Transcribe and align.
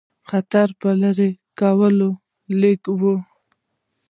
خطر 0.29 0.67
په 0.79 0.89
لیري 1.01 1.29
کولو 1.59 2.09
لګیا 2.61 2.93
وو. 2.99 3.15